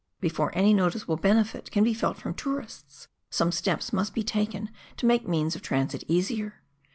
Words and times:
Before 0.19 0.49
any 0.55 0.73
noticeable 0.73 1.15
benefit 1.15 1.69
can 1.69 1.83
be 1.83 1.93
felt 1.93 2.17
from 2.17 2.33
tourists, 2.33 3.07
some 3.29 3.51
steps 3.51 3.93
must 3.93 4.15
be 4.15 4.23
taken 4.23 4.71
to 4.97 5.05
make 5.05 5.27
means 5.27 5.55
of 5.55 5.61
transit 5.61 6.03
easier. 6.07 6.63